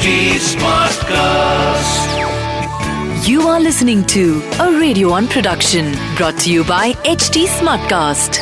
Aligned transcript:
HT 0.00 0.40
Smartcast. 0.56 2.08
You 3.28 3.42
are 3.48 3.60
listening 3.60 4.02
to 4.06 4.42
a 4.58 4.72
Radio 4.80 5.10
1 5.10 5.28
production 5.28 5.94
brought 6.16 6.38
to 6.38 6.50
you 6.50 6.64
by 6.64 6.92
HT 7.04 7.44
Smartcast. 7.44 8.38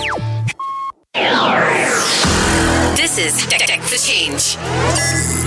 This 2.96 3.18
is 3.18 3.44
Tech 3.48 3.62
Tech 3.66 3.80
for 3.80 3.96
Change. 3.96 4.56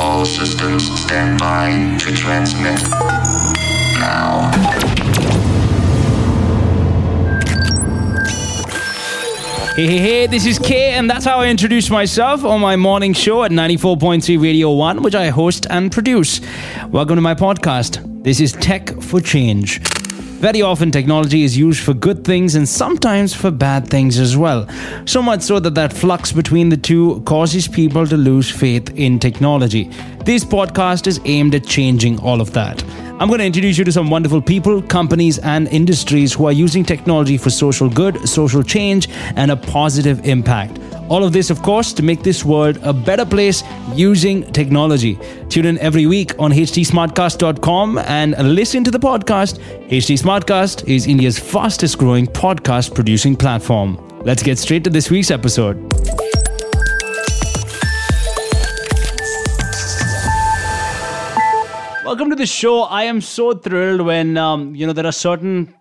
All 0.02 0.26
systems 0.26 0.84
stand 1.00 1.40
by 1.40 1.72
to 2.00 2.14
transmit. 2.14 2.84
Now. 3.98 5.01
Hey, 9.82 9.88
hey, 9.88 9.98
hey, 9.98 10.28
this 10.28 10.46
is 10.46 10.60
Kay, 10.60 10.92
and 10.92 11.10
that's 11.10 11.26
how 11.26 11.40
I 11.40 11.48
introduce 11.48 11.90
myself 11.90 12.46
on 12.46 12.62
my 12.62 12.76
morning 12.76 13.14
show 13.14 13.44
at 13.44 13.50
94.3 13.50 14.40
Radio 14.40 14.72
1, 14.74 15.02
which 15.02 15.16
I 15.16 15.30
host 15.30 15.66
and 15.72 15.92
produce. 15.92 16.40
Welcome 16.90 17.16
to 17.16 17.22
my 17.22 17.34
podcast. 17.34 18.24
This 18.24 18.40
is 18.40 18.52
Tech 18.52 18.92
for 19.02 19.20
Change. 19.20 19.80
Very 20.38 20.62
often, 20.62 20.92
technology 20.92 21.42
is 21.42 21.58
used 21.58 21.84
for 21.84 21.96
good 21.96 22.24
things 22.24 22.54
and 22.54 22.70
sometimes 22.70 23.34
for 23.34 23.50
bad 23.50 23.88
things 23.88 24.20
as 24.20 24.38
well. 24.38 24.68
So 25.06 25.20
much 25.24 25.42
so 25.42 25.60
that 25.60 25.74
that 25.74 25.94
flux 25.94 26.32
between 26.32 26.70
the 26.70 26.78
two 26.78 27.22
causes 27.22 27.68
people 27.68 28.06
to 28.06 28.18
lose 28.18 28.52
faith 28.52 28.96
in 28.96 29.18
technology. 29.18 29.86
This 30.26 30.46
podcast 30.46 31.08
is 31.08 31.20
aimed 31.26 31.56
at 31.56 31.66
changing 31.66 32.20
all 32.20 32.40
of 32.40 32.54
that. 32.54 32.84
I'm 33.22 33.28
going 33.28 33.38
to 33.38 33.46
introduce 33.46 33.78
you 33.78 33.84
to 33.84 33.92
some 33.92 34.10
wonderful 34.10 34.42
people, 34.42 34.82
companies, 34.82 35.38
and 35.38 35.68
industries 35.68 36.34
who 36.34 36.48
are 36.48 36.52
using 36.52 36.84
technology 36.84 37.38
for 37.38 37.52
social 37.52 37.88
good, 37.88 38.28
social 38.28 38.64
change, 38.64 39.10
and 39.36 39.52
a 39.52 39.56
positive 39.56 40.26
impact. 40.26 40.80
All 41.08 41.24
of 41.24 41.32
this, 41.32 41.52
of 41.52 41.62
course, 41.62 41.94
to 41.94 42.02
make 42.02 42.24
this 42.24 42.44
world 42.44 42.80
a 42.82 42.92
better 42.92 43.24
place 43.24 43.64
using 43.94 44.52
technology. 44.54 45.20
Tune 45.50 45.68
in 45.68 45.78
every 45.78 46.08
week 46.08 46.34
on 46.40 46.50
htsmartcast.com 46.52 48.00
and 48.00 48.56
listen 48.56 48.84
to 48.86 48.90
the 48.90 49.00
podcast. 49.00 49.60
HT 49.90 50.18
Smartcast 50.18 50.90
is 50.90 51.06
India's 51.06 51.38
fastest 51.38 52.00
growing 52.00 52.26
podcast 52.26 52.96
producing 52.96 53.36
platform. 53.36 54.00
Let's 54.24 54.42
get 54.42 54.58
straight 54.58 54.84
to 54.86 54.90
this 54.90 55.12
week's 55.12 55.30
episode. 55.30 55.78
Welcome 62.12 62.30
to 62.32 62.36
the 62.36 62.46
show. 62.46 62.82
I 62.82 63.04
am 63.04 63.22
so 63.22 63.54
thrilled 63.54 64.02
when 64.02 64.36
um, 64.36 64.76
you 64.76 64.86
know 64.86 64.92
there 64.92 65.06
are 65.06 65.14
certain 65.14 65.74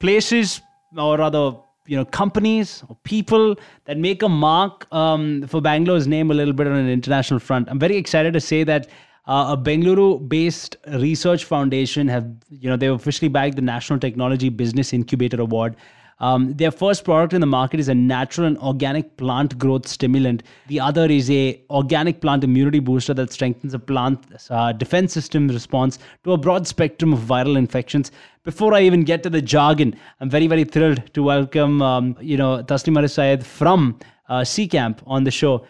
places, 0.00 0.62
or 0.96 1.18
rather, 1.18 1.58
you 1.84 1.94
know, 1.94 2.06
companies 2.06 2.82
or 2.88 2.96
people 3.04 3.54
that 3.84 3.98
make 3.98 4.22
a 4.22 4.28
mark 4.30 4.86
um, 4.94 5.46
for 5.46 5.60
Bangalore's 5.60 6.06
name 6.06 6.30
a 6.30 6.34
little 6.34 6.54
bit 6.54 6.68
on 6.68 6.72
an 6.72 6.88
international 6.88 7.38
front. 7.38 7.68
I'm 7.68 7.78
very 7.78 7.98
excited 7.98 8.32
to 8.32 8.40
say 8.40 8.64
that 8.64 8.88
uh, 9.26 9.54
a 9.54 9.62
Bengaluru-based 9.62 10.76
research 10.94 11.44
foundation 11.44 12.08
have, 12.08 12.34
you 12.48 12.70
know, 12.70 12.78
they've 12.78 12.90
officially 12.90 13.28
bagged 13.28 13.58
the 13.58 13.62
National 13.62 13.98
Technology 13.98 14.48
Business 14.48 14.94
Incubator 14.94 15.38
Award. 15.38 15.76
Um, 16.20 16.54
their 16.54 16.70
first 16.70 17.04
product 17.04 17.32
in 17.32 17.40
the 17.40 17.46
market 17.46 17.80
is 17.80 17.88
a 17.88 17.94
natural 17.94 18.46
and 18.46 18.58
organic 18.58 19.16
plant 19.16 19.58
growth 19.58 19.86
stimulant. 19.86 20.42
The 20.68 20.80
other 20.80 21.06
is 21.06 21.30
a 21.30 21.60
organic 21.70 22.20
plant 22.20 22.44
immunity 22.44 22.78
booster 22.78 23.14
that 23.14 23.32
strengthens 23.32 23.74
a 23.74 23.78
plant's 23.78 24.50
uh, 24.50 24.72
defense 24.72 25.12
system 25.12 25.48
response 25.48 25.98
to 26.24 26.32
a 26.32 26.38
broad 26.38 26.66
spectrum 26.66 27.12
of 27.12 27.20
viral 27.20 27.56
infections. 27.56 28.12
Before 28.44 28.74
I 28.74 28.82
even 28.82 29.04
get 29.04 29.22
to 29.24 29.30
the 29.30 29.42
jargon, 29.42 29.96
I'm 30.20 30.30
very 30.30 30.46
very 30.46 30.64
thrilled 30.64 31.12
to 31.14 31.22
welcome 31.22 31.82
um, 31.82 32.16
you 32.20 32.36
know 32.36 32.62
Taslimarif 32.62 33.10
Saiyed 33.10 33.42
from 33.42 33.98
uh, 34.28 34.40
CCamp 34.40 34.98
on 35.06 35.24
the 35.24 35.30
show. 35.30 35.66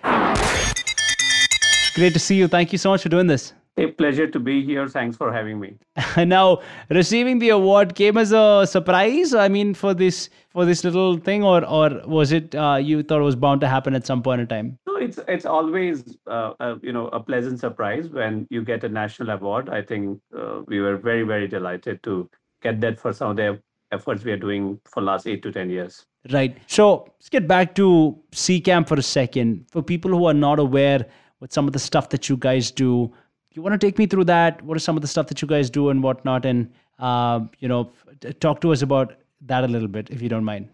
Great 1.95 2.13
to 2.13 2.19
see 2.19 2.37
you. 2.37 2.49
Thank 2.49 2.73
you 2.73 2.79
so 2.79 2.91
much 2.91 3.03
for 3.03 3.09
doing 3.09 3.29
this. 3.29 3.53
A 3.77 3.89
pleasure 3.89 4.29
to 4.29 4.39
be 4.39 4.65
here. 4.65 4.87
Thanks 4.87 5.17
for 5.17 5.33
having 5.33 5.59
me. 5.59 5.75
now, 6.17 6.61
receiving 6.91 7.41
the 7.41 7.49
award 7.49 7.97
came 7.97 8.17
as 8.17 8.31
a 8.31 8.67
surprise. 8.67 9.35
I 9.35 9.49
mean, 9.49 9.75
for 9.75 9.95
this 9.95 10.31
for 10.51 10.65
this 10.65 10.85
little 10.85 11.17
thing, 11.19 11.43
or 11.43 11.65
or 11.65 12.01
was 12.07 12.31
it 12.31 12.55
uh, 12.55 12.77
you 12.81 13.03
thought 13.03 13.21
it 13.21 13.25
was 13.25 13.35
bound 13.35 13.61
to 13.63 13.69
happen 13.69 13.95
at 13.95 14.07
some 14.07 14.23
point 14.23 14.41
in 14.43 14.47
time? 14.47 14.79
No, 14.87 14.95
it's 14.97 15.19
it's 15.27 15.45
always 15.45 16.17
uh, 16.29 16.53
a, 16.61 16.77
you 16.83 16.93
know 16.93 17.09
a 17.09 17.19
pleasant 17.19 17.59
surprise 17.59 18.09
when 18.09 18.47
you 18.49 18.65
get 18.65 18.85
a 18.85 18.89
national 18.89 19.31
award. 19.31 19.69
I 19.69 19.83
think 19.83 20.21
uh, 20.39 20.63
we 20.69 20.81
were 20.81 20.97
very 20.97 21.25
very 21.25 21.49
delighted 21.49 22.01
to 22.05 22.31
get 22.63 22.81
that 22.83 23.01
for 23.01 23.13
some 23.13 23.31
of 23.31 23.37
the 23.37 23.61
efforts 23.91 24.23
we 24.23 24.31
are 24.31 24.37
doing 24.37 24.81
for 24.85 25.03
last 25.03 25.27
eight 25.27 25.43
to 25.43 25.51
ten 25.51 25.69
years. 25.69 26.07
Right. 26.31 26.57
So 26.69 27.09
let's 27.19 27.29
get 27.29 27.49
back 27.49 27.75
to 27.75 28.17
CCamp 28.31 28.87
for 28.87 28.95
a 28.95 29.03
second. 29.03 29.67
For 29.69 29.83
people 29.83 30.13
who 30.13 30.27
are 30.27 30.35
not 30.35 30.61
aware 30.61 31.07
with 31.41 31.53
some 31.53 31.67
of 31.67 31.73
the 31.73 31.79
stuff 31.79 32.09
that 32.11 32.29
you 32.29 32.37
guys 32.37 32.71
do, 32.71 33.13
you 33.55 33.63
want 33.63 33.73
to 33.73 33.79
take 33.87 33.99
me 33.99 34.07
through 34.07 34.25
that? 34.25 34.63
What 34.63 34.77
are 34.77 34.81
some 34.81 34.97
of 34.97 35.03
the 35.03 35.09
stuff 35.09 35.29
that 35.29 35.41
you 35.41 35.49
guys 35.49 35.71
do 35.71 35.89
and 35.91 36.03
whatnot? 36.03 36.45
And, 36.45 36.71
uh, 36.99 37.41
you 37.61 37.69
know, 37.69 37.93
talk 38.41 38.61
to 38.63 38.73
us 38.73 38.83
about 38.83 39.15
that 39.43 39.65
a 39.65 39.69
little 39.69 39.89
bit, 39.89 40.11
if 40.11 40.21
you 40.21 40.29
don't 40.29 40.45
mind. 40.45 40.69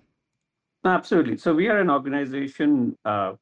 Absolutely. 0.84 1.36
So 1.36 1.54
we 1.54 1.68
are 1.68 1.78
an 1.78 1.90
organization 1.90 2.96
uh, 3.04 3.34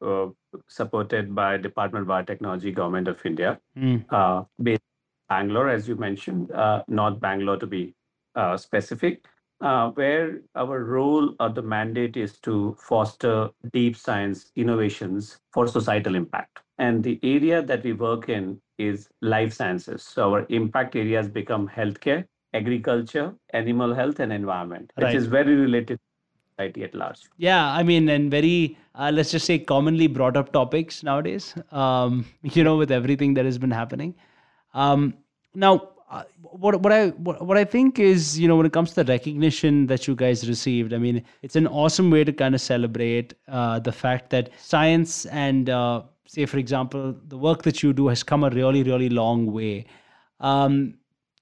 uh, 0.00 0.26
supported 0.68 1.34
by 1.34 1.56
Department 1.56 2.02
of 2.02 2.08
Biotechnology, 2.08 2.72
Government 2.72 3.08
of 3.08 3.24
India, 3.26 3.60
Mm. 3.76 4.04
uh, 4.10 4.44
based 4.62 4.82
in 4.82 5.36
Bangalore, 5.36 5.68
as 5.68 5.88
you 5.88 5.96
mentioned, 5.96 6.52
uh, 6.52 6.84
North 6.86 7.18
Bangalore 7.18 7.56
to 7.56 7.66
be 7.66 7.94
uh, 8.36 8.56
specific, 8.56 9.24
uh, 9.60 9.90
where 9.90 10.40
our 10.54 10.84
role 10.84 11.34
or 11.40 11.48
the 11.48 11.62
mandate 11.62 12.16
is 12.16 12.38
to 12.40 12.76
foster 12.78 13.50
deep 13.72 13.96
science 13.96 14.52
innovations 14.54 15.40
for 15.52 15.66
societal 15.66 16.14
impact. 16.14 16.60
And 16.78 17.02
the 17.02 17.18
area 17.22 17.62
that 17.62 17.82
we 17.82 17.92
work 17.92 18.28
in 18.28 18.60
is 18.78 19.08
life 19.20 19.52
sciences. 19.52 20.02
So 20.02 20.34
our 20.34 20.46
impact 20.48 20.96
areas 20.96 21.28
become 21.28 21.68
healthcare, 21.68 22.24
agriculture, 22.52 23.34
animal 23.52 23.94
health, 23.94 24.20
and 24.20 24.32
environment, 24.32 24.92
which 24.96 25.04
Right. 25.04 25.14
is 25.16 25.26
very 25.26 25.54
related 25.54 25.98
to 25.98 26.02
society 26.50 26.84
at 26.84 26.94
large. 26.94 27.20
Yeah, 27.36 27.70
I 27.72 27.82
mean, 27.82 28.08
and 28.08 28.30
very, 28.30 28.76
uh, 28.94 29.10
let's 29.14 29.30
just 29.32 29.46
say, 29.46 29.58
commonly 29.58 30.06
brought 30.06 30.36
up 30.36 30.52
topics 30.52 31.02
nowadays, 31.02 31.54
um, 31.72 32.24
you 32.42 32.64
know, 32.64 32.76
with 32.76 32.90
everything 32.90 33.34
that 33.34 33.44
has 33.44 33.58
been 33.58 33.70
happening. 33.70 34.14
Um, 34.72 35.14
now, 35.54 35.88
uh, 36.10 36.24
what, 36.42 36.80
what 36.80 36.92
I 36.92 37.08
what, 37.10 37.44
what 37.44 37.56
I 37.56 37.64
think 37.64 37.98
is, 37.98 38.38
you 38.38 38.46
know, 38.46 38.56
when 38.56 38.66
it 38.66 38.72
comes 38.72 38.90
to 38.90 39.02
the 39.02 39.12
recognition 39.12 39.86
that 39.86 40.06
you 40.06 40.14
guys 40.14 40.48
received, 40.48 40.92
I 40.92 40.98
mean, 40.98 41.24
it's 41.42 41.56
an 41.56 41.66
awesome 41.66 42.10
way 42.10 42.22
to 42.24 42.32
kind 42.32 42.54
of 42.54 42.60
celebrate 42.60 43.34
uh, 43.48 43.78
the 43.80 43.90
fact 43.92 44.30
that 44.30 44.50
science 44.58 45.26
and, 45.26 45.70
uh, 45.70 46.02
say, 46.34 46.46
for 46.46 46.58
example, 46.58 47.14
the 47.28 47.38
work 47.38 47.62
that 47.62 47.82
you 47.82 47.92
do 47.92 48.08
has 48.08 48.22
come 48.22 48.44
a 48.44 48.50
really, 48.50 48.82
really 48.82 49.08
long 49.08 49.52
way. 49.52 49.86
Um, 50.40 50.94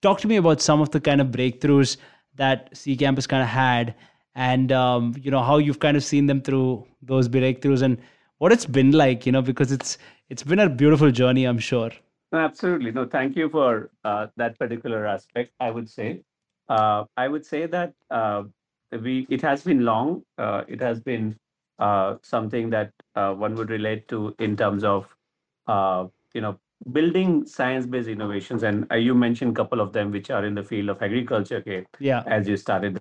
talk 0.03 0.21
to 0.21 0.29
me 0.29 0.37
about 0.37 0.61
some 0.61 0.81
of 0.81 0.91
the 0.91 1.01
kind 1.01 1.21
of 1.21 1.29
breakthroughs 1.29 1.97
that 2.37 2.77
C-CAMP's 2.77 3.27
kind 3.27 3.43
of 3.43 3.49
had, 3.49 3.95
and 4.35 4.73
um, 4.73 5.15
you 5.21 5.31
know 5.31 5.43
how 5.43 5.59
you've 5.59 5.81
kind 5.81 5.97
of 5.97 6.05
seen 6.05 6.27
them 6.27 6.41
through 6.41 6.87
those 7.03 7.29
breakthroughs, 7.29 7.83
and 7.83 7.99
what 8.39 8.53
it's 8.53 8.67
been 8.67 8.93
like. 8.93 9.27
You 9.27 9.33
know, 9.33 9.43
because 9.43 9.73
it's 9.73 9.99
it's 10.29 10.43
been 10.43 10.59
a 10.59 10.69
beautiful 10.69 11.11
journey, 11.11 11.45
I'm 11.45 11.59
sure. 11.59 11.91
Absolutely. 12.33 12.93
No, 12.93 13.07
thank 13.07 13.37
you 13.37 13.51
for 13.51 13.91
uh, 14.05 14.29
that 14.37 14.59
particular 14.59 15.07
aspect. 15.07 15.53
I 15.61 15.71
would 15.71 15.89
say, 15.91 16.23
uh, 16.69 17.05
I 17.17 17.29
would 17.29 17.45
say 17.45 17.67
that 17.67 17.93
uh, 18.11 18.45
we 18.91 19.27
it 19.29 19.43
has 19.43 19.63
been 19.63 19.85
long. 19.85 20.23
Uh, 20.39 20.63
it 20.69 20.81
has 20.81 21.01
been 21.01 21.37
something 22.23 22.71
that 22.71 22.93
uh, 23.15 23.33
one 23.35 23.55
would 23.55 23.71
relate 23.71 24.09
to 24.09 24.35
in 24.39 24.57
terms 24.57 24.85
of, 24.85 25.07
uh, 25.67 26.07
you 26.35 26.41
know, 26.41 26.59
building 26.93 27.47
science-based 27.47 28.09
innovations. 28.09 28.63
And 28.63 28.87
uh, 28.91 28.97
you 28.97 29.15
mentioned 29.15 29.53
a 29.53 29.55
couple 29.55 29.81
of 29.81 29.93
them, 29.93 30.11
which 30.11 30.31
are 30.31 30.45
in 30.45 30.55
the 30.55 30.63
field 30.63 30.89
of 30.89 31.03
agriculture. 31.03 31.57
Okay, 31.59 31.87
Yeah. 32.01 32.23
as 32.27 32.49
you 32.49 32.57
started. 32.57 33.01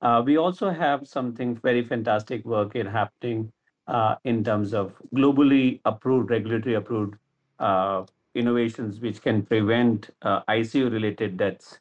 Uh, 0.00 0.22
we 0.24 0.36
also 0.36 0.70
have 0.70 1.06
something 1.06 1.54
very 1.56 1.84
fantastic 1.84 2.44
work 2.44 2.74
in 2.74 2.86
happening 2.86 3.52
uh, 3.86 4.16
in 4.24 4.42
terms 4.42 4.74
of 4.74 4.94
globally 5.14 5.80
approved, 5.84 6.30
regulatory 6.30 6.74
approved 6.74 7.14
uh, 7.60 8.04
innovations 8.34 9.00
which 9.00 9.22
can 9.22 9.42
prevent 9.42 10.10
uh, 10.22 10.40
ICU 10.48 10.90
related 10.90 11.36
deaths. 11.36 11.78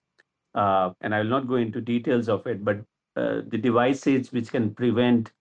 Uh, 0.53 0.91
and 1.01 1.15
I 1.15 1.19
will 1.19 1.29
not 1.29 1.47
go 1.47 1.55
into 1.55 1.81
details 1.81 2.29
of 2.29 2.45
it, 2.45 2.63
but 2.63 2.77
uh, 3.15 3.41
the 3.47 3.57
devices 3.57 4.31
which 4.31 4.51
can 4.51 4.73
prevent 4.73 5.31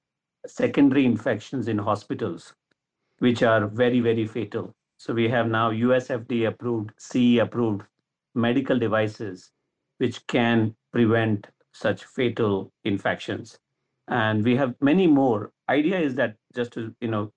secondary 0.47 1.05
infections 1.05 1.69
in 1.69 1.79
hospitals, 1.79 2.55
which 3.19 3.43
are 3.43 3.67
very, 3.67 4.01
very 4.01 4.27
fatal. 4.27 4.75
So 4.99 5.15
we 5.15 5.29
have 5.29 5.49
now 5.49 5.71
US 5.71 6.09
FDA 6.09 6.49
approved, 6.49 6.93
CE 6.99 7.39
approved 7.39 7.83
medical 8.35 8.79
devices 8.79 9.51
which 9.99 10.27
can 10.27 10.75
prevent 10.93 11.47
such 11.73 12.05
fatal 12.05 12.73
infections. 12.85 13.59
And 14.09 14.45
we 14.45 14.57
have 14.57 14.75
many 14.81 15.07
more. 15.07 15.53
Idea 15.69 16.01
is 16.01 16.15
that 16.17 16.37
just 16.55 16.73
to 16.73 16.95
you 17.01 17.09
know 17.09 17.33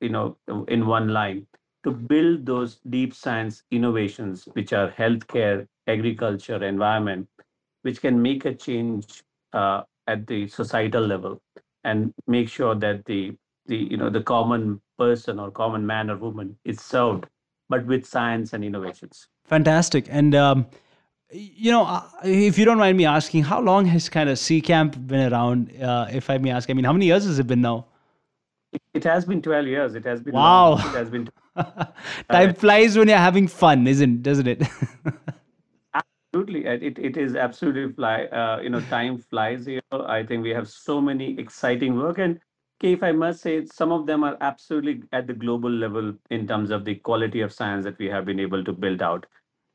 you 0.00 0.10
know 0.10 0.36
in 0.68 0.86
one 0.86 1.08
line 1.08 1.46
to 1.84 1.90
build 1.90 2.44
those 2.44 2.80
deep 2.90 3.14
science 3.14 3.62
innovations 3.70 4.46
which 4.52 4.72
are 4.72 4.90
healthcare 4.90 5.66
agriculture 5.86 6.62
environment 6.62 7.26
which 7.82 8.00
can 8.00 8.20
make 8.20 8.44
a 8.44 8.54
change 8.54 9.22
uh, 9.54 9.82
at 10.06 10.26
the 10.26 10.46
societal 10.48 11.06
level 11.06 11.40
and 11.84 12.12
make 12.26 12.48
sure 12.48 12.74
that 12.74 13.04
the 13.06 13.36
the 13.66 13.76
you 13.76 13.96
know 13.96 14.10
the 14.10 14.22
common 14.22 14.80
person 14.98 15.38
or 15.38 15.50
common 15.50 15.86
man 15.86 16.10
or 16.10 16.16
woman 16.16 16.56
is 16.64 16.80
served 16.80 17.26
but 17.68 17.84
with 17.86 18.06
science 18.06 18.52
and 18.52 18.64
innovations. 18.64 19.28
Fantastic. 19.44 20.06
And, 20.08 20.34
um, 20.34 20.66
you 21.30 21.70
know, 21.70 21.84
uh, 21.84 22.02
if 22.24 22.58
you 22.58 22.64
don't 22.64 22.78
mind 22.78 22.96
me 22.96 23.04
asking, 23.04 23.44
how 23.44 23.60
long 23.60 23.84
has 23.86 24.08
kind 24.08 24.28
of 24.28 24.38
C 24.38 24.60
Camp 24.60 24.96
been 25.06 25.32
around? 25.32 25.70
Uh, 25.80 26.08
if 26.10 26.30
I 26.30 26.38
may 26.38 26.50
ask, 26.50 26.70
I 26.70 26.72
mean, 26.72 26.84
how 26.84 26.92
many 26.92 27.06
years 27.06 27.24
has 27.24 27.38
it 27.38 27.46
been 27.46 27.60
now? 27.60 27.86
It, 28.72 28.82
it 28.94 29.04
has 29.04 29.24
been 29.24 29.42
12 29.42 29.66
years. 29.66 29.94
It 29.94 30.04
has 30.04 30.22
been 30.22 30.34
Wow. 30.34 30.70
long. 30.70 30.78
It 30.80 30.94
has 30.94 31.10
been 31.10 31.28
Time 32.30 32.54
flies 32.54 32.96
when 32.96 33.08
you're 33.08 33.18
having 33.18 33.48
fun, 33.48 33.86
isn't 33.86 34.22
doesn't 34.22 34.46
it? 34.46 34.62
absolutely. 36.38 36.66
It, 36.66 36.98
it, 36.98 37.16
is 37.16 37.34
absolutely 37.34 37.92
fly 37.92 38.24
uh, 38.24 38.60
you 38.62 38.70
know 38.70 38.80
time 38.82 39.18
flies 39.18 39.66
here. 39.66 39.80
I 39.92 40.22
think 40.22 40.42
we 40.42 40.50
have 40.50 40.68
so 40.68 41.00
many 41.00 41.38
exciting 41.38 41.96
work. 41.96 42.18
And 42.18 42.40
if 42.80 43.02
i 43.02 43.10
must 43.10 43.40
say 43.40 43.66
some 43.66 43.90
of 43.90 44.06
them 44.06 44.22
are 44.22 44.36
absolutely 44.40 45.02
at 45.12 45.26
the 45.26 45.32
global 45.34 45.68
level 45.70 46.14
in 46.30 46.46
terms 46.46 46.70
of 46.70 46.84
the 46.84 46.94
quality 46.94 47.40
of 47.40 47.52
science 47.52 47.84
that 47.84 47.98
we 47.98 48.06
have 48.06 48.24
been 48.24 48.38
able 48.38 48.62
to 48.62 48.72
build 48.72 49.02
out. 49.02 49.26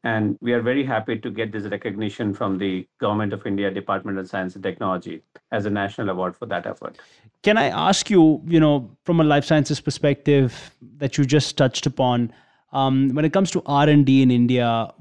And 0.05 0.37
we 0.41 0.53
are 0.53 0.61
very 0.61 0.85
happy 0.85 1.17
to 1.17 1.29
get 1.29 1.51
this 1.51 1.63
recognition 1.63 2.33
from 2.33 2.57
the 2.57 2.87
government 2.99 3.33
of 3.33 3.45
india 3.45 3.71
department 3.71 4.17
of 4.19 4.29
science 4.29 4.55
and 4.55 4.63
technology 4.63 5.21
as 5.51 5.65
a 5.65 5.69
national 5.69 6.09
award 6.09 6.37
for 6.37 6.45
that 6.45 6.65
effort. 6.65 6.97
Can 7.41 7.57
I 7.57 7.67
ask 7.89 8.09
you, 8.09 8.41
you 8.45 8.59
know, 8.59 8.89
from 9.03 9.19
a 9.19 9.23
life 9.23 9.45
sciences 9.45 9.81
perspective 9.81 10.71
that 10.97 11.17
you 11.17 11.25
just 11.25 11.57
touched 11.57 11.85
upon, 11.85 12.33
um, 12.73 13.09
when 13.13 13.23
it 13.23 13.31
comes 13.31 13.51
to 13.51 13.61
R 13.65 13.87
and 13.87 14.05
D 14.05 14.21
in 14.21 14.31
India, 14.31 14.91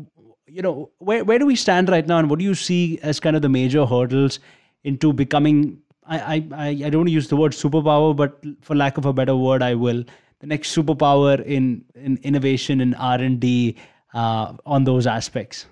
you 0.53 0.63
know, 0.63 0.91
where 0.99 1.25
where 1.25 1.39
do 1.39 1.47
we 1.47 1.57
stand 1.57 1.89
right 1.89 2.07
now, 2.07 2.19
and 2.19 2.29
what 2.29 2.39
do 2.39 2.45
you 2.45 2.55
see 2.55 2.99
as 3.03 3.21
kind 3.21 3.37
of 3.37 3.43
the 3.43 3.49
major 3.49 3.87
hurdles 3.87 4.39
into 4.85 5.13
becoming? 5.13 5.79
I 6.07 6.45
I 6.53 6.69
I 6.87 6.91
don't 6.91 7.09
use 7.09 7.29
the 7.29 7.37
word 7.37 7.53
superpower, 7.53 8.15
but 8.15 8.45
for 8.61 8.77
lack 8.77 8.99
of 8.99 9.07
a 9.07 9.13
better 9.13 9.37
word, 9.37 9.63
I 9.63 9.75
will 9.75 10.05
the 10.41 10.47
next 10.47 10.77
superpower 10.77 11.43
in 11.45 11.85
in 11.95 12.19
innovation 12.23 12.81
and 12.81 12.95
R 12.97 13.19
and 13.29 13.41
D 13.41 13.77
uh, 14.13 14.55
on 14.67 14.85
those 14.85 15.07
aspects. 15.07 15.67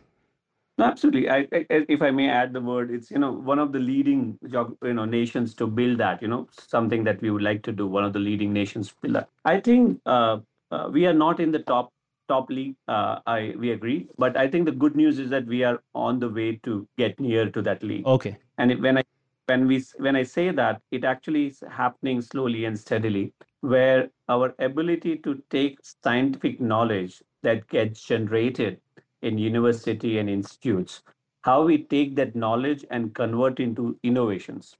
Absolutely. 0.78 1.28
I, 1.28 1.46
I, 1.52 1.66
if 1.68 2.00
I 2.00 2.10
may 2.10 2.30
add 2.30 2.54
the 2.54 2.60
word, 2.60 2.90
it's 2.90 3.10
you 3.10 3.18
know 3.18 3.32
one 3.32 3.58
of 3.58 3.72
the 3.72 3.78
leading 3.78 4.38
you 4.42 4.94
know 4.94 5.04
nations 5.04 5.54
to 5.54 5.66
build 5.66 5.98
that. 5.98 6.22
You 6.22 6.28
know 6.28 6.48
something 6.58 7.04
that 7.04 7.20
we 7.20 7.30
would 7.30 7.42
like 7.42 7.62
to 7.64 7.72
do. 7.72 7.86
One 7.86 8.04
of 8.04 8.14
the 8.14 8.18
leading 8.18 8.52
nations 8.52 8.88
to 8.88 8.94
build 9.02 9.16
that. 9.16 9.28
I 9.44 9.60
think 9.60 10.00
uh, 10.06 10.38
uh, 10.70 10.88
we 10.90 11.06
are 11.06 11.12
not 11.12 11.40
in 11.40 11.52
the 11.52 11.58
top 11.58 11.92
top 12.32 12.50
league. 12.50 12.74
Uh, 12.88 13.18
I 13.26 13.54
we 13.58 13.72
agree, 13.76 14.00
but 14.24 14.36
I 14.36 14.48
think 14.48 14.66
the 14.70 14.78
good 14.84 14.96
news 15.02 15.18
is 15.18 15.30
that 15.30 15.46
we 15.46 15.62
are 15.70 15.82
on 15.94 16.20
the 16.24 16.28
way 16.28 16.50
to 16.68 16.86
get 16.96 17.18
near 17.28 17.50
to 17.50 17.62
that 17.62 17.82
league. 17.82 18.06
Okay. 18.06 18.36
And 18.58 18.72
it, 18.72 18.80
when 18.80 18.98
I 18.98 19.04
when 19.46 19.66
we 19.66 19.82
when 20.06 20.16
I 20.16 20.22
say 20.32 20.50
that, 20.62 20.80
it 20.90 21.04
actually 21.12 21.46
is 21.48 21.62
happening 21.78 22.20
slowly 22.22 22.64
and 22.64 22.78
steadily, 22.78 23.32
where 23.60 24.10
our 24.28 24.54
ability 24.70 25.16
to 25.28 25.42
take 25.50 25.78
scientific 25.82 26.60
knowledge 26.60 27.22
that 27.42 27.66
gets 27.68 28.04
generated 28.12 28.80
in 29.22 29.38
university 29.38 30.18
and 30.18 30.30
institutes, 30.30 31.02
how 31.42 31.62
we 31.62 31.78
take 31.94 32.14
that 32.20 32.36
knowledge 32.44 32.84
and 32.90 33.14
convert 33.14 33.60
into 33.60 33.98
innovations. 34.02 34.76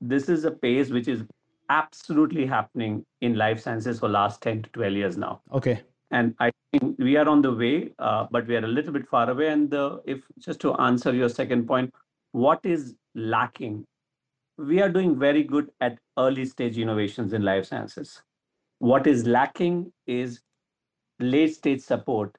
This 0.00 0.28
is 0.28 0.44
a 0.44 0.50
pace 0.50 0.90
which 0.90 1.08
is 1.08 1.24
absolutely 1.70 2.46
happening 2.46 3.04
in 3.20 3.34
life 3.36 3.60
sciences 3.60 4.00
for 4.00 4.08
last 4.08 4.42
10 4.42 4.62
to 4.62 4.70
12 4.70 4.92
years 4.92 5.16
now 5.16 5.40
Okay. 5.52 5.82
And 6.14 6.34
I 6.38 6.52
think 6.70 6.96
we 6.98 7.16
are 7.16 7.28
on 7.28 7.42
the 7.42 7.52
way, 7.52 7.90
uh, 7.98 8.26
but 8.30 8.46
we 8.46 8.54
are 8.54 8.64
a 8.64 8.68
little 8.68 8.92
bit 8.92 9.08
far 9.08 9.28
away. 9.28 9.48
And 9.48 9.68
the, 9.68 10.00
if 10.06 10.22
just 10.38 10.60
to 10.60 10.74
answer 10.74 11.12
your 11.12 11.28
second 11.28 11.66
point, 11.66 11.92
what 12.30 12.60
is 12.62 12.94
lacking? 13.16 13.84
We 14.56 14.80
are 14.80 14.88
doing 14.88 15.18
very 15.18 15.42
good 15.42 15.72
at 15.80 15.98
early 16.16 16.44
stage 16.44 16.78
innovations 16.78 17.32
in 17.32 17.42
life 17.42 17.66
sciences. 17.66 18.22
What 18.78 19.08
is 19.08 19.26
lacking 19.26 19.92
is 20.06 20.40
late 21.18 21.54
stage 21.54 21.80
support, 21.80 22.36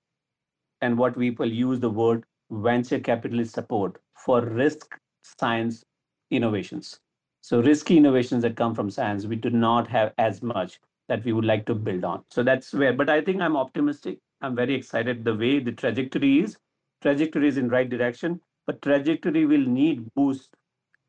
and 0.81 0.98
what 0.98 1.19
people 1.19 1.45
use 1.45 1.80
the 1.81 1.89
word 1.89 2.24
venture 2.51 3.00
capitalist 3.00 3.54
support 3.54 4.00
for 4.25 4.42
risk 4.42 4.98
science 5.24 5.83
innovations. 6.31 7.00
So 7.42 7.62
risky 7.62 7.98
innovations 7.98 8.44
that 8.44 8.56
come 8.56 8.74
from 8.74 8.89
science, 8.89 9.25
we 9.25 9.36
do 9.36 9.50
not 9.50 9.88
have 9.89 10.13
as 10.18 10.42
much 10.42 10.80
that 11.07 11.24
we 11.24 11.34
would 11.34 11.46
like 11.46 11.66
to 11.66 11.75
build 11.75 12.04
on. 12.04 12.24
So 12.30 12.44
that's 12.44 12.74
where, 12.74 12.94
but 12.94 13.10
I 13.10 13.22
think 13.22 13.42
I'm 13.42 13.56
optimistic. 13.57 14.19
I'm 14.42 14.56
very 14.56 14.75
excited 14.75 15.24
the 15.24 15.36
way 15.36 15.60
the 15.60 15.72
trajectory 15.72 16.40
is. 16.40 16.57
Trajectory 17.02 17.48
is 17.48 17.57
in 17.57 17.69
right 17.69 17.90
direction, 17.90 18.42
but 18.66 18.81
trajectory 18.81 19.46
will 19.46 19.66
need 19.66 20.13
boost 20.16 20.56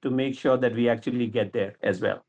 to 0.03 0.11
make 0.11 0.39
sure 0.39 0.57
that 0.57 0.75
we 0.75 0.89
actually 0.89 1.27
get 1.27 1.53
there 1.53 1.75
as 1.83 2.01
well. 2.01 2.25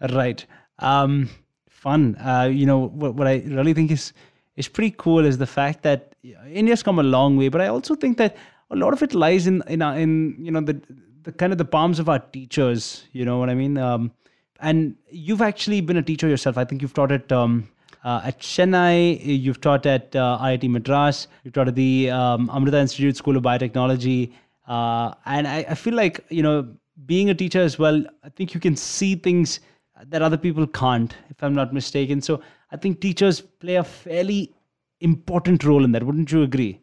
Right. 0.00 0.44
Um, 0.78 1.28
fun. 1.68 2.16
Uh, 2.16 2.48
you 2.50 2.66
know 2.66 2.88
what, 2.88 3.14
what 3.14 3.26
I 3.26 3.42
really 3.46 3.74
think 3.74 3.90
is 3.90 4.12
is 4.56 4.68
pretty 4.68 4.94
cool 4.98 5.24
is 5.24 5.38
the 5.38 5.46
fact 5.46 5.82
that 5.82 6.14
India's 6.46 6.82
come 6.82 6.98
a 6.98 7.02
long 7.02 7.36
way, 7.36 7.48
but 7.48 7.60
I 7.60 7.68
also 7.68 7.94
think 7.94 8.18
that 8.18 8.36
a 8.70 8.76
lot 8.76 8.92
of 8.92 9.02
it 9.02 9.14
lies 9.14 9.46
in 9.46 9.62
in 9.68 9.82
in 9.82 10.36
you 10.38 10.50
know 10.50 10.60
the 10.60 10.80
the 11.22 11.32
kind 11.32 11.52
of 11.52 11.58
the 11.58 11.64
palms 11.64 11.98
of 11.98 12.08
our 12.08 12.18
teachers. 12.18 13.04
You 13.12 13.24
know 13.24 13.38
what 13.38 13.50
I 13.50 13.54
mean? 13.54 13.76
Um, 13.78 14.12
and 14.60 14.96
you've 15.10 15.42
actually 15.42 15.80
been 15.80 15.96
a 15.96 16.02
teacher 16.02 16.28
yourself. 16.28 16.58
I 16.58 16.64
think 16.64 16.82
you've 16.82 16.94
taught 16.94 17.12
at 17.12 17.30
um, 17.32 17.68
uh, 18.04 18.20
at 18.24 18.40
Chennai. 18.40 19.20
You've 19.22 19.60
taught 19.60 19.86
at 19.86 20.14
uh, 20.14 20.38
IIT 20.40 20.68
Madras. 20.70 21.28
You've 21.44 21.54
taught 21.54 21.68
at 21.68 21.74
the 21.74 22.10
um, 22.10 22.50
Amrita 22.52 22.78
Institute 22.78 23.16
School 23.16 23.36
of 23.36 23.42
Biotechnology. 23.42 24.32
Uh, 24.66 25.14
and 25.26 25.48
I, 25.48 25.66
I 25.68 25.74
feel 25.74 25.94
like 25.94 26.24
you 26.28 26.42
know 26.42 26.68
being 27.06 27.30
a 27.30 27.34
teacher 27.34 27.60
as 27.60 27.78
well. 27.78 28.04
I 28.22 28.28
think 28.28 28.54
you 28.54 28.60
can 28.60 28.76
see 28.76 29.14
things 29.14 29.60
that 30.08 30.22
other 30.22 30.38
people 30.38 30.66
can't, 30.66 31.14
if 31.28 31.42
I'm 31.42 31.54
not 31.54 31.72
mistaken. 31.74 32.20
So 32.20 32.40
I 32.70 32.76
think 32.76 33.00
teachers 33.00 33.40
play 33.40 33.76
a 33.76 33.84
fairly 33.84 34.54
important 35.00 35.64
role 35.64 35.84
in 35.84 35.92
that. 35.92 36.04
Wouldn't 36.04 36.32
you 36.32 36.42
agree? 36.42 36.80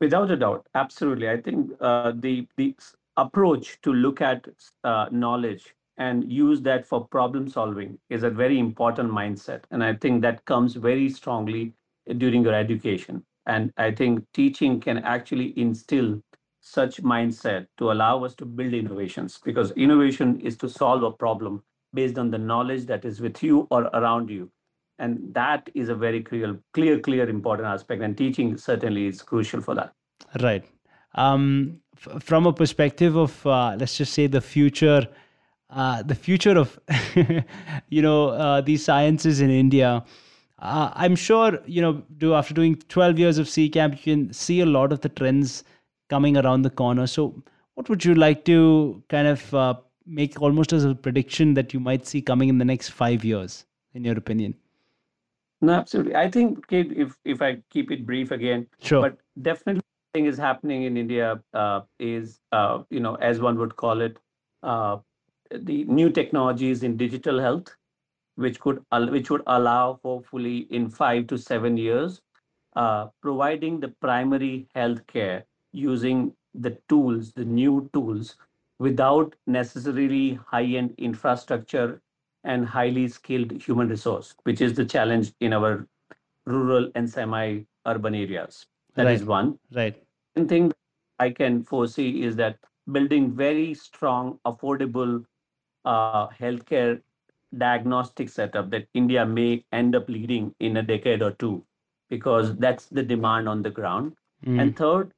Without 0.00 0.30
a 0.30 0.36
doubt, 0.36 0.66
absolutely. 0.74 1.30
I 1.30 1.40
think 1.40 1.70
uh, 1.80 2.12
the 2.16 2.46
the 2.56 2.74
approach 3.18 3.78
to 3.82 3.92
look 3.92 4.20
at 4.20 4.46
uh, 4.84 5.06
knowledge 5.10 5.74
and 5.98 6.30
use 6.30 6.60
that 6.62 6.86
for 6.86 7.06
problem 7.08 7.48
solving 7.48 7.98
is 8.10 8.22
a 8.22 8.30
very 8.30 8.58
important 8.58 9.10
mindset, 9.10 9.64
and 9.70 9.84
I 9.84 9.94
think 9.94 10.22
that 10.22 10.44
comes 10.44 10.74
very 10.74 11.08
strongly 11.08 11.74
during 12.18 12.42
your 12.42 12.54
education. 12.54 13.24
And 13.46 13.72
I 13.76 13.90
think 13.90 14.24
teaching 14.32 14.80
can 14.80 14.98
actually 14.98 15.52
instill 15.58 16.22
such 16.60 17.02
mindset 17.02 17.66
to 17.78 17.90
allow 17.90 18.24
us 18.24 18.34
to 18.36 18.44
build 18.44 18.72
innovations 18.72 19.40
because 19.44 19.72
innovation 19.72 20.40
is 20.40 20.56
to 20.58 20.68
solve 20.68 21.02
a 21.02 21.10
problem 21.10 21.62
based 21.92 22.18
on 22.18 22.30
the 22.30 22.38
knowledge 22.38 22.86
that 22.86 23.04
is 23.04 23.20
with 23.20 23.42
you 23.42 23.66
or 23.70 23.82
around 23.94 24.30
you 24.30 24.48
and 25.00 25.18
that 25.34 25.68
is 25.74 25.88
a 25.88 25.94
very 25.94 26.22
clear 26.22 26.56
clear 26.72 27.00
clear 27.00 27.28
important 27.28 27.66
aspect 27.66 28.00
and 28.00 28.16
teaching 28.16 28.56
certainly 28.56 29.08
is 29.08 29.22
crucial 29.22 29.60
for 29.60 29.74
that 29.74 29.92
Right. 30.40 30.64
Um, 31.14 31.80
f- 31.96 32.22
from 32.22 32.46
a 32.46 32.52
perspective 32.52 33.16
of, 33.16 33.46
uh, 33.46 33.76
let's 33.78 33.96
just 33.96 34.12
say, 34.12 34.26
the 34.26 34.40
future, 34.40 35.06
uh, 35.72 36.02
the 36.02 36.14
future 36.14 36.56
of, 36.56 36.78
you 37.88 38.02
know, 38.02 38.28
uh, 38.28 38.60
these 38.60 38.84
sciences 38.84 39.40
in 39.40 39.50
India. 39.50 40.04
Uh, 40.58 40.90
I'm 40.94 41.16
sure, 41.16 41.58
you 41.66 41.80
know, 41.82 42.02
do 42.18 42.34
after 42.34 42.54
doing 42.54 42.76
12 42.88 43.18
years 43.18 43.38
of 43.38 43.48
C 43.48 43.68
Camp, 43.68 43.94
you 43.94 44.14
can 44.14 44.32
see 44.32 44.60
a 44.60 44.66
lot 44.66 44.92
of 44.92 45.00
the 45.00 45.08
trends 45.08 45.64
coming 46.08 46.36
around 46.36 46.62
the 46.62 46.70
corner. 46.70 47.06
So, 47.06 47.42
what 47.74 47.88
would 47.88 48.04
you 48.04 48.14
like 48.14 48.44
to 48.44 49.02
kind 49.08 49.26
of 49.26 49.54
uh, 49.54 49.74
make 50.06 50.40
almost 50.40 50.72
as 50.72 50.84
a 50.84 50.94
prediction 50.94 51.54
that 51.54 51.72
you 51.72 51.80
might 51.80 52.06
see 52.06 52.20
coming 52.20 52.48
in 52.48 52.58
the 52.58 52.64
next 52.64 52.90
five 52.90 53.24
years, 53.24 53.64
in 53.94 54.04
your 54.04 54.16
opinion? 54.16 54.54
no 55.62 55.72
absolutely 55.74 56.14
i 56.16 56.28
think 56.28 56.66
Kate, 56.66 56.92
if 56.92 57.16
if 57.24 57.40
i 57.40 57.56
keep 57.70 57.90
it 57.90 58.04
brief 58.04 58.30
again 58.32 58.66
Sure. 58.80 59.00
but 59.00 59.16
definitely 59.40 59.80
thing 60.12 60.26
is 60.26 60.36
happening 60.36 60.82
in 60.82 60.96
india 60.96 61.40
uh, 61.54 61.80
is 61.98 62.40
uh, 62.52 62.82
you 62.90 63.00
know 63.00 63.14
as 63.16 63.40
one 63.40 63.56
would 63.58 63.76
call 63.76 64.02
it 64.02 64.18
uh, 64.62 64.98
the 65.58 65.84
new 65.84 66.10
technologies 66.10 66.82
in 66.82 66.96
digital 66.96 67.38
health 67.40 67.76
which 68.36 68.58
could 68.60 68.84
which 69.10 69.30
would 69.30 69.42
allow 69.46 70.00
hopefully 70.02 70.58
in 70.70 70.88
5 70.88 71.26
to 71.28 71.38
7 71.38 71.76
years 71.76 72.20
uh, 72.76 73.08
providing 73.20 73.80
the 73.80 73.88
primary 74.06 74.66
health 74.74 75.06
care 75.06 75.44
using 75.72 76.34
the 76.54 76.76
tools 76.88 77.32
the 77.32 77.44
new 77.44 77.88
tools 77.92 78.36
without 78.78 79.34
necessarily 79.46 80.34
high 80.48 80.64
end 80.64 80.94
infrastructure 80.98 82.00
and 82.44 82.66
highly 82.66 83.08
skilled 83.08 83.52
human 83.52 83.88
resource 83.88 84.34
which 84.44 84.60
is 84.60 84.74
the 84.74 84.84
challenge 84.84 85.32
in 85.40 85.52
our 85.52 85.86
rural 86.46 86.90
and 86.94 87.08
semi 87.10 87.60
urban 87.86 88.14
areas 88.14 88.66
That 88.94 89.08
is 89.10 89.22
Right. 89.22 89.28
one 89.28 89.58
Right. 89.72 90.02
second 90.36 90.48
thing 90.48 90.72
I 91.18 91.30
can 91.30 91.62
foresee 91.62 92.22
is 92.22 92.36
that 92.36 92.58
building 92.90 93.32
very 93.34 93.74
strong, 93.74 94.38
affordable 94.46 95.24
uh, 95.84 96.28
healthcare 96.28 97.00
diagnostic 97.58 98.28
setup 98.28 98.70
that 98.70 98.86
India 98.94 99.26
may 99.26 99.64
end 99.72 99.94
up 99.94 100.08
leading 100.08 100.54
in 100.60 100.78
a 100.78 100.82
decade 100.82 101.22
or 101.22 101.32
two, 101.32 101.64
because 102.08 102.56
that's 102.56 102.86
the 102.86 103.02
demand 103.02 103.48
on 103.48 103.62
the 103.62 103.70
ground. 103.70 104.14
Mm. 104.46 104.60
And 104.60 104.76
third, 104.76 105.12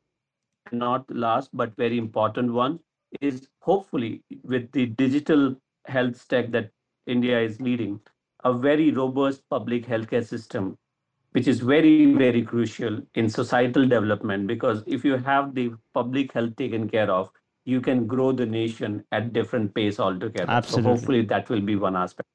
not 0.73 1.09
last 1.11 1.50
but 1.52 1.76
very 1.76 1.99
important 1.99 2.52
one, 2.52 2.80
is 3.21 3.49
hopefully 3.61 4.23
with 4.42 4.71
the 4.73 4.87
digital 4.87 5.54
health 5.87 6.16
stack 6.16 6.50
that 6.50 6.71
India 7.06 7.40
is 7.40 7.61
leading, 7.61 8.00
a 8.42 8.52
very 8.52 8.90
robust 8.90 9.42
public 9.49 9.87
healthcare 9.87 10.26
system 10.26 10.76
which 11.35 11.49
is 11.49 11.59
very, 11.59 12.14
very 12.14 12.42
crucial 12.42 13.00
in 13.16 13.28
societal 13.28 13.88
development. 13.88 14.47
Because 14.47 14.85
if 14.87 15.04
you 15.04 15.16
have 15.16 15.52
the 15.52 15.73
public 15.92 16.33
health 16.33 16.54
taken 16.54 16.88
care 16.88 17.11
of, 17.11 17.28
you 17.64 17.80
can 17.80 18.06
grow 18.06 18.33
the 18.33 18.47
nation 18.47 19.04
at 19.12 19.33
different 19.33 19.75
pace 19.75 19.99
altogether. 19.99 20.50
Absolutely. 20.50 20.83
So 20.83 20.97
hopefully 20.97 21.23
that 21.23 21.49
will 21.49 21.61
be 21.61 21.76
one 21.76 21.97
aspect. 21.97 22.28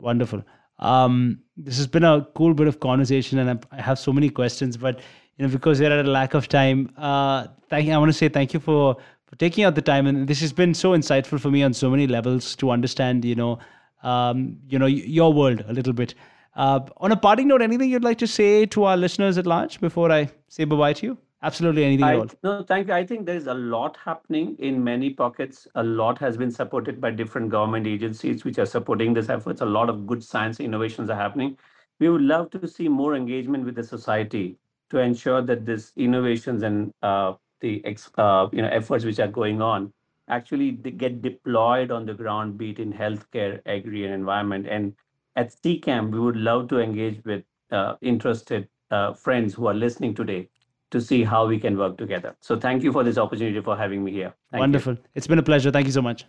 Wonderful. 0.00 0.44
Um, 0.78 1.40
this 1.56 1.76
has 1.76 1.86
been 1.86 2.04
a 2.04 2.26
cool 2.36 2.54
bit 2.54 2.68
of 2.68 2.78
conversation, 2.78 3.38
and 3.38 3.66
I 3.72 3.80
have 3.80 3.98
so 3.98 4.12
many 4.12 4.30
questions, 4.30 4.76
but 4.76 5.00
you 5.36 5.46
know, 5.46 5.52
because 5.52 5.80
we're 5.80 5.90
at 5.90 6.04
a 6.04 6.10
lack 6.10 6.34
of 6.34 6.48
time, 6.48 6.90
uh, 6.96 7.48
thank 7.68 7.86
you. 7.86 7.92
I 7.92 7.98
want 7.98 8.10
to 8.10 8.12
say 8.16 8.28
thank 8.28 8.54
you 8.54 8.60
for 8.60 8.96
for 9.26 9.36
taking 9.36 9.64
out 9.64 9.74
the 9.74 9.82
time, 9.82 10.06
and 10.06 10.28
this 10.28 10.40
has 10.40 10.52
been 10.52 10.74
so 10.74 10.92
insightful 10.92 11.40
for 11.40 11.50
me 11.50 11.62
on 11.62 11.74
so 11.74 11.90
many 11.90 12.06
levels 12.06 12.54
to 12.56 12.70
understand, 12.70 13.24
you 13.24 13.34
know, 13.34 13.58
um, 14.02 14.56
you 14.68 14.78
know, 14.78 14.86
your 14.86 15.32
world 15.32 15.64
a 15.68 15.72
little 15.72 15.92
bit. 15.92 16.14
Uh, 16.54 16.80
on 16.98 17.12
a 17.12 17.16
parting 17.16 17.48
note, 17.48 17.62
anything 17.62 17.90
you'd 17.90 18.04
like 18.04 18.18
to 18.18 18.26
say 18.26 18.66
to 18.66 18.84
our 18.84 18.96
listeners 18.96 19.36
at 19.36 19.46
large 19.46 19.80
before 19.80 20.10
I 20.10 20.30
say 20.48 20.64
bye 20.64 20.76
bye 20.76 20.92
to 20.94 21.06
you? 21.06 21.18
Absolutely 21.40 21.84
anything 21.84 22.04
I, 22.04 22.14
at 22.14 22.18
all. 22.18 22.28
no, 22.42 22.62
thank 22.64 22.88
you. 22.88 22.94
I 22.94 23.06
think 23.06 23.24
there 23.24 23.36
is 23.36 23.46
a 23.46 23.54
lot 23.54 23.96
happening 24.04 24.56
in 24.58 24.82
many 24.82 25.10
pockets. 25.10 25.68
A 25.76 25.82
lot 25.82 26.18
has 26.18 26.36
been 26.36 26.50
supported 26.50 27.00
by 27.00 27.12
different 27.12 27.50
government 27.50 27.86
agencies 27.86 28.44
which 28.44 28.58
are 28.58 28.66
supporting 28.66 29.14
this 29.14 29.28
efforts. 29.28 29.60
A 29.60 29.66
lot 29.66 29.88
of 29.88 30.06
good 30.06 30.22
science 30.22 30.58
innovations 30.58 31.10
are 31.10 31.16
happening. 31.16 31.56
We 32.00 32.08
would 32.08 32.22
love 32.22 32.50
to 32.50 32.66
see 32.66 32.88
more 32.88 33.14
engagement 33.14 33.64
with 33.64 33.76
the 33.76 33.84
society 33.84 34.56
to 34.90 34.98
ensure 34.98 35.42
that 35.42 35.64
these 35.64 35.92
innovations 35.96 36.64
and 36.64 36.92
uh, 37.02 37.34
the 37.60 37.84
ex, 37.84 38.10
uh, 38.18 38.48
you 38.52 38.62
know 38.62 38.68
efforts 38.68 39.04
which 39.04 39.20
are 39.20 39.28
going 39.28 39.62
on 39.62 39.92
actually 40.28 40.72
get 40.72 41.22
deployed 41.22 41.90
on 41.90 42.04
the 42.04 42.14
ground, 42.14 42.58
be 42.58 42.70
it 42.70 42.78
in 42.78 42.92
healthcare, 42.92 43.60
agri, 43.66 44.04
and 44.04 44.12
environment. 44.12 44.66
And 44.68 44.94
at 45.36 45.52
C-CAMP, 45.52 46.12
we 46.12 46.20
would 46.20 46.36
love 46.36 46.68
to 46.68 46.80
engage 46.80 47.24
with 47.24 47.44
uh, 47.70 47.94
interested 48.02 48.68
uh, 48.90 49.14
friends 49.14 49.54
who 49.54 49.66
are 49.66 49.74
listening 49.74 50.14
today 50.14 50.48
to 50.90 51.00
see 51.00 51.22
how 51.24 51.46
we 51.46 51.58
can 51.58 51.76
work 51.76 51.96
together. 51.98 52.34
So 52.40 52.58
thank 52.58 52.82
you 52.82 52.92
for 52.92 53.04
this 53.04 53.18
opportunity 53.18 53.60
for 53.60 53.76
having 53.76 54.04
me 54.04 54.12
here. 54.12 54.34
Thank 54.50 54.58
you. 54.58 54.60
Wonderful. 54.60 54.96
It's 55.14 55.26
been 55.26 55.38
a 55.38 55.42
pleasure. 55.42 55.70
Thank 55.70 55.86
you 55.86 55.92
so 55.92 56.02
much. 56.02 56.24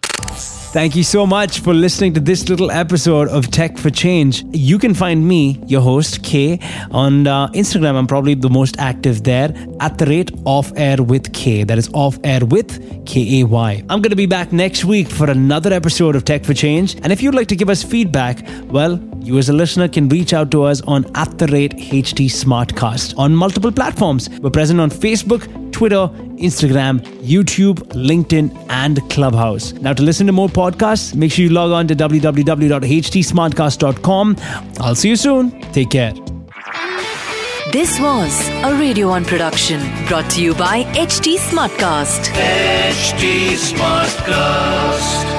Thank 0.72 0.96
you 0.96 1.04
so 1.04 1.26
much 1.26 1.62
for 1.62 1.74
listening 1.74 2.14
to 2.14 2.20
this 2.20 2.48
little 2.48 2.70
episode 2.70 3.28
of 3.30 3.50
Tech 3.50 3.78
for 3.78 3.90
Change. 3.90 4.44
You 4.52 4.78
can 4.78 4.94
find 4.94 5.28
me, 5.28 5.60
your 5.66 5.82
host, 5.82 6.24
Kay, 6.24 6.60
on 6.92 7.26
uh, 7.26 7.48
Instagram. 7.50 7.96
I'm 7.96 8.06
probably 8.06 8.36
the 8.36 8.52
most 8.52 8.78
active 8.78 9.24
there 9.24 9.52
at 9.80 9.98
the 9.98 10.06
rate 10.06 10.32
off 10.46 10.72
air 10.76 11.02
with 11.02 11.34
K. 11.34 11.64
That 11.64 11.80
is 11.80 11.90
off 11.94 12.20
air 12.24 12.46
with 12.46 13.06
K 13.08 13.42
A 13.42 13.46
Y. 13.46 13.84
I'm 13.90 14.02
going 14.02 14.12
to 14.12 14.16
be 14.16 14.28
back 14.28 14.54
next 14.54 14.86
week 14.86 15.10
for 15.10 15.30
another 15.30 15.74
episode 15.74 16.16
of 16.16 16.24
Tech 16.24 16.46
for 16.46 16.54
Change. 16.54 16.98
And 17.02 17.12
if 17.12 17.24
you'd 17.24 17.34
like 17.34 17.48
to 17.48 17.56
give 17.56 17.70
us 17.70 17.82
feedback, 17.82 18.46
well, 18.66 19.00
you 19.22 19.40
as 19.40 19.50
a 19.50 19.54
listener 19.54 19.88
can 19.88 20.08
reach 20.08 20.34
out 20.34 20.52
to 20.52 20.64
us 20.64 20.82
on 20.82 21.06
at 21.16 21.38
the 21.40 21.48
rate 21.48 21.74
HT 21.74 22.28
Smartcast 22.28 23.18
on 23.18 23.36
multiple 23.36 23.72
platforms. 23.72 24.30
We're 24.50 24.54
present 24.54 24.80
on 24.80 24.90
Facebook, 24.90 25.44
Twitter, 25.72 26.10
Instagram, 26.48 27.02
YouTube, 27.22 27.76
LinkedIn, 27.94 28.50
and 28.70 29.08
Clubhouse. 29.12 29.74
Now, 29.74 29.94
to 29.94 30.02
listen 30.02 30.26
to 30.26 30.34
more 30.34 30.50
podcasts, 30.50 31.14
make 31.14 31.32
sure 31.32 31.44
you 31.44 31.52
log 31.52 31.72
on 31.72 31.88
to 31.88 31.96
www.htsmartcast.com. 31.96 34.36
I'll 34.80 34.96
see 34.96 35.10
you 35.10 35.18
soon. 35.18 35.52
Take 35.72 35.92
care. 35.92 36.14
This 37.72 38.00
was 38.00 38.50
a 38.64 38.76
Radio 38.80 39.10
1 39.10 39.26
production 39.26 39.80
brought 40.08 40.28
to 40.32 40.42
you 40.42 40.56
by 40.56 40.84
HT 40.96 41.38
Smartcast. 41.38 42.32
HT 42.34 43.54
Smartcast. 43.54 45.39